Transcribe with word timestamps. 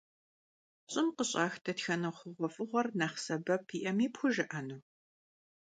ЩӀым 0.91 1.07
къыщӀах 1.15 1.53
дэтхэнэ 1.63 2.09
хъугъуэфӀыгъуэр 2.17 2.87
нэхъ 2.99 3.17
сэбэп 3.25 3.65
иӀэми 3.77 4.07
пхужыӀэну? 4.13 4.79